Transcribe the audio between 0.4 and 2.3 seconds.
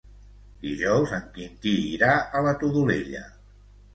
Dijous en Quintí irà